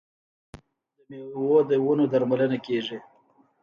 د 0.95 0.99
میوو 1.09 1.57
د 1.69 1.71
ونو 1.83 2.05
درملنه 2.11 2.57
کیږي. 2.65 2.97